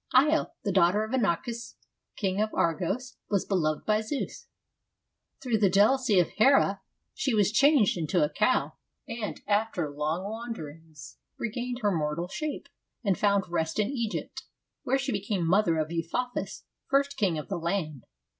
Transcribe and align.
Io, 0.15 0.47
the 0.63 0.71
daughter 0.71 1.03
of 1.03 1.11
Inachus, 1.13 1.75
king 2.15 2.41
of 2.41 2.51
Argos, 2.55 3.17
was 3.29 3.45
beloved 3.45 3.85
by 3.85 4.01
Zeus: 4.01 4.47
through 5.43 5.59
the 5.59 5.69
jealousy 5.69 6.17
of 6.19 6.29
Hera 6.37 6.81
she 7.13 7.35
was 7.35 7.51
changed 7.51 7.95
into 7.99 8.23
a 8.23 8.29
cow, 8.31 8.73
and 9.07 9.41
after 9.45 9.91
long 9.91 10.23
wanderings 10.23 11.17
regained 11.37 11.81
her 11.83 11.91
mortal 11.91 12.27
shape 12.27 12.67
and 13.03 13.15
found 13.15 13.47
rest 13.47 13.77
in 13.77 13.89
Egypt, 13.91 14.45
where 14.81 14.97
she 14.97 15.11
became 15.11 15.45
mother 15.45 15.77
of 15.77 15.91
Epaphus, 15.91 16.63
first 16.89 17.15
king 17.15 17.37
of 17.37 17.47
the 17.47 17.57
land. 17.59 18.05